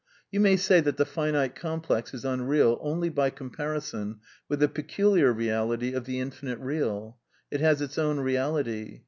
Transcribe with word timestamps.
You 0.31 0.39
may 0.39 0.57
say 0.57 0.79
that 0.81 0.97
the 0.97 1.05
finite 1.05 1.53
complex 1.53 2.11
is 2.11 2.25
unreal 2.25 2.79
only 2.81 3.07
by 3.09 3.29
com 3.29 3.51
parison 3.51 4.17
with 4.49 4.59
the 4.59 4.67
peculiar 4.67 5.31
reality 5.31 5.93
of 5.93 6.05
the 6.05 6.19
infinite 6.19 6.57
Beal. 6.59 7.19
It 7.51 7.59
has 7.61 7.83
its 7.83 7.99
own 7.99 8.19
reality. 8.19 8.99